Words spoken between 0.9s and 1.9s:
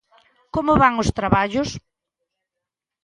os traballos.